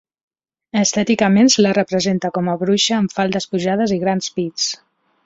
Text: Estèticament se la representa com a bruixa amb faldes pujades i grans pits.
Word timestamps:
Estèticament 0.83 1.51
se 1.55 1.65
la 1.65 1.73
representa 1.77 2.31
com 2.37 2.49
a 2.53 2.55
bruixa 2.63 2.97
amb 3.01 3.13
faldes 3.19 3.47
pujades 3.53 3.95
i 3.97 4.01
grans 4.05 4.33
pits. 4.39 4.67